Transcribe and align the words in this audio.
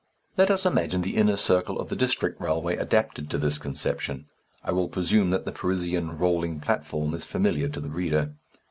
Let 0.35 0.49
us 0.49 0.65
imagine 0.65 1.03
the 1.03 1.15
inner 1.15 1.37
circle 1.37 1.79
of 1.79 1.89
the 1.89 1.95
district 1.95 2.41
railway 2.41 2.75
adapted 2.75 3.29
to 3.29 3.37
this 3.37 3.59
conception. 3.59 4.25
I 4.63 4.71
will 4.71 4.89
presume 4.89 5.29
that 5.29 5.45
the 5.45 5.51
Parisian 5.51 6.17
"rolling 6.17 6.59
platform" 6.59 7.13
is 7.13 7.23
familiar 7.23 7.69
to 7.69 7.79
the 7.79 7.91
reader. 7.91 8.31